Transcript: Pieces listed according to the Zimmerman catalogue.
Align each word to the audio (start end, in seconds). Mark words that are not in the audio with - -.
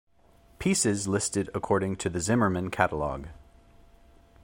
Pieces 0.57 1.07
listed 1.07 1.47
according 1.53 1.95
to 1.95 2.09
the 2.09 2.19
Zimmerman 2.19 2.71
catalogue. 2.71 3.27